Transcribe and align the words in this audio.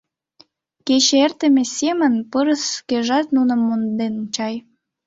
Кече 0.87 1.15
эртыме 1.25 1.63
семын 1.77 2.13
пырыс 2.31 2.63
шкежат 2.77 3.27
нуным 3.35 3.61
монден 3.67 4.15
чай. 4.35 4.55